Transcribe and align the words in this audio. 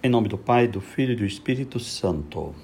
Em 0.00 0.08
nome 0.08 0.28
do 0.28 0.38
Pai, 0.38 0.68
do 0.68 0.80
Filho 0.80 1.14
e 1.14 1.16
do 1.16 1.24
Espírito 1.24 1.80
Santo. 1.80 2.54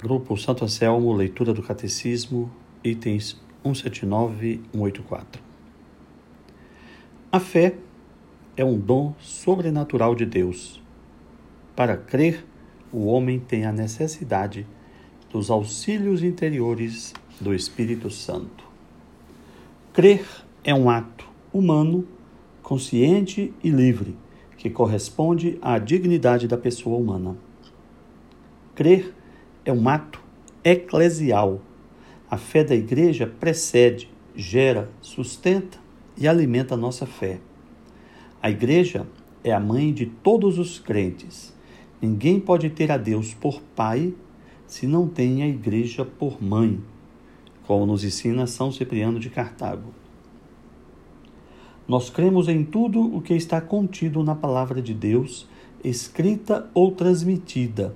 Grupo 0.00 0.36
Santo 0.36 0.64
Anselmo, 0.64 1.12
leitura 1.12 1.52
do 1.52 1.60
Catecismo, 1.60 2.48
itens 2.84 3.36
179 3.64 4.46
e 4.46 4.78
184. 4.78 5.42
A 7.32 7.40
fé 7.40 7.74
é 8.56 8.64
um 8.64 8.78
dom 8.78 9.12
sobrenatural 9.18 10.14
de 10.14 10.24
Deus. 10.24 10.80
Para 11.74 11.96
crer, 11.96 12.46
o 12.92 13.06
homem 13.06 13.40
tem 13.40 13.64
a 13.64 13.72
necessidade 13.72 14.64
dos 15.32 15.50
auxílios 15.50 16.22
interiores 16.22 17.12
do 17.40 17.52
Espírito 17.52 18.08
Santo. 18.08 18.64
Crer 19.92 20.24
é 20.62 20.72
um 20.72 20.88
ato 20.88 21.28
humano, 21.52 22.06
consciente 22.62 23.52
e 23.64 23.68
livre 23.68 24.16
que 24.56 24.70
corresponde 24.70 25.58
à 25.60 25.78
dignidade 25.78 26.48
da 26.48 26.56
pessoa 26.56 26.98
humana. 26.98 27.36
Crer 28.74 29.14
é 29.64 29.72
um 29.72 29.88
ato 29.88 30.20
eclesial. 30.64 31.60
A 32.30 32.36
fé 32.36 32.64
da 32.64 32.74
igreja 32.74 33.26
precede, 33.26 34.10
gera, 34.34 34.90
sustenta 35.00 35.78
e 36.16 36.26
alimenta 36.26 36.74
a 36.74 36.76
nossa 36.76 37.06
fé. 37.06 37.38
A 38.42 38.50
igreja 38.50 39.06
é 39.42 39.52
a 39.52 39.60
mãe 39.60 39.92
de 39.92 40.06
todos 40.06 40.58
os 40.58 40.78
crentes. 40.78 41.54
Ninguém 42.00 42.40
pode 42.40 42.68
ter 42.70 42.90
a 42.90 42.96
Deus 42.96 43.32
por 43.32 43.60
pai 43.74 44.14
se 44.66 44.86
não 44.86 45.06
tem 45.06 45.42
a 45.42 45.48
igreja 45.48 46.04
por 46.04 46.42
mãe, 46.42 46.80
como 47.66 47.86
nos 47.86 48.04
ensina 48.04 48.46
São 48.46 48.72
Cipriano 48.72 49.20
de 49.20 49.30
Cartago. 49.30 49.94
Nós 51.88 52.10
cremos 52.10 52.48
em 52.48 52.64
tudo 52.64 53.00
o 53.00 53.20
que 53.20 53.34
está 53.34 53.60
contido 53.60 54.22
na 54.24 54.34
palavra 54.34 54.82
de 54.82 54.92
Deus, 54.92 55.48
escrita 55.84 56.68
ou 56.74 56.90
transmitida, 56.90 57.94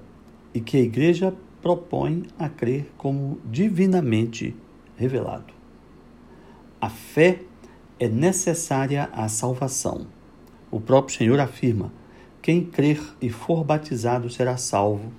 e 0.55 0.61
que 0.61 0.77
a 0.77 0.81
Igreja 0.81 1.35
propõe 1.61 2.25
a 2.39 2.49
crer 2.49 2.91
como 2.97 3.39
divinamente 3.45 4.55
revelado. 4.97 5.53
A 6.81 6.89
fé 6.89 7.41
é 7.99 8.09
necessária 8.09 9.11
à 9.13 9.29
salvação. 9.29 10.07
O 10.71 10.81
próprio 10.81 11.17
Senhor 11.17 11.41
afirma: 11.41 11.93
quem 12.41 12.65
crer 12.65 13.01
e 13.21 13.29
for 13.29 13.65
batizado 13.65 14.31
será 14.31 14.57
salvo, 14.57 15.13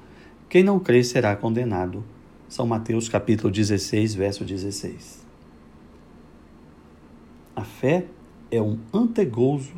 quem 0.50 0.64
não 0.64 0.80
crer 0.80 1.04
será 1.04 1.36
condenado. 1.36 2.04
São 2.48 2.66
Mateus 2.66 3.08
capítulo 3.08 3.52
16, 3.52 4.16
verso 4.16 4.44
16. 4.44 5.26
A 7.56 7.64
fé 7.64 8.06
é 8.06 8.21
um 8.60 8.80
antegozo 8.92 9.74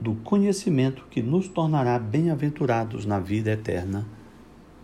do 0.00 0.14
conhecimento 0.14 1.04
que 1.10 1.22
nos 1.22 1.46
tornará 1.48 1.98
bem-aventurados 1.98 3.04
na 3.04 3.20
vida 3.20 3.50
eterna 3.50 4.06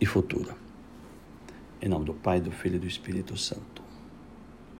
e 0.00 0.06
futura. 0.06 0.55
Em 1.80 1.89
nome 1.89 2.05
do 2.05 2.14
Pai, 2.14 2.41
do 2.41 2.50
Filho 2.50 2.77
e 2.77 2.78
do 2.78 2.86
Espírito 2.86 3.36
Santo. 3.36 3.81